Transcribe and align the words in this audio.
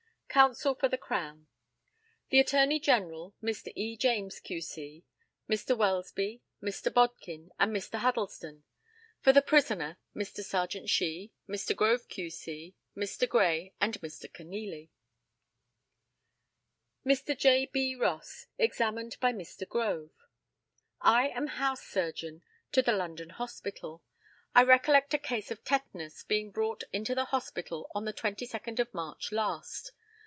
Counsel 0.33 0.75
for 0.75 0.87
the 0.87 0.97
Crown: 0.97 1.47
The 2.29 2.39
Attorney 2.39 2.79
General, 2.79 3.35
Mr. 3.43 3.73
E. 3.75 3.97
James, 3.97 4.39
Q.C., 4.39 5.03
Mr. 5.49 5.75
Welsby, 5.77 6.41
Mr. 6.63 6.91
Bodkin, 6.93 7.51
and 7.59 7.75
Mr. 7.75 7.99
Huddleston; 7.99 8.63
for 9.19 9.33
the 9.33 9.41
prisoner, 9.41 9.97
Mr. 10.15 10.41
Serjeant 10.41 10.87
Shee, 10.89 11.33
Mr. 11.49 11.75
Grove, 11.75 12.07
Q.C., 12.07 12.77
Mr. 12.95 13.27
Gray, 13.27 13.73
and 13.81 13.99
Mr. 13.99 14.31
Kenealy. 14.31 14.89
Mr. 17.05 17.37
J. 17.37 17.65
B. 17.65 17.93
ROSS, 17.93 18.47
examined 18.57 19.17
by 19.19 19.33
Mr. 19.33 19.67
GROVE: 19.67 20.13
I 21.01 21.27
am 21.27 21.47
house 21.47 21.83
surgeon 21.83 22.41
to 22.71 22.81
the 22.81 22.93
London 22.93 23.31
Hospital. 23.31 24.01
I 24.55 24.63
recollect 24.63 25.13
a 25.13 25.17
case 25.19 25.51
of 25.51 25.65
tetanus 25.65 26.23
being 26.23 26.51
brought 26.51 26.85
into 26.93 27.13
the 27.15 27.25
hospital 27.25 27.91
on 27.93 28.05
the 28.05 28.13
22d 28.13 28.79
of 28.79 28.93
March 28.93 29.33
last. 29.33 29.91